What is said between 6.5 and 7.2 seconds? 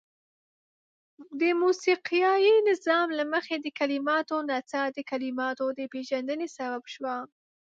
سبب شوه.